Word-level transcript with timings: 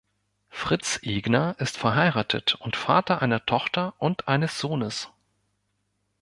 Fritz 0.49 0.97
Egner 1.03 1.55
ist 1.59 1.77
verheiratet 1.77 2.55
und 2.55 2.75
Vater 2.75 3.21
einer 3.21 3.45
Tochter 3.45 3.93
und 3.99 4.27
eines 4.27 4.57
Sohnes. 4.57 5.11